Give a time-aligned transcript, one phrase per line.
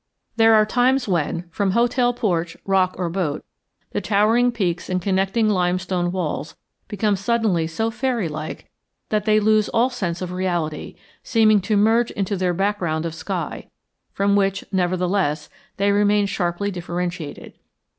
[0.37, 3.45] ]There are times when, from hotel porch, rock, or boat,
[3.91, 6.55] the towering peaks and connecting limestone walls
[6.87, 8.67] become suddenly so fairy like
[9.09, 13.69] that they lose all sense of reality, seeming to merge into their background of sky,
[14.11, 17.53] from which, nevertheless, they remain sharply differentiated.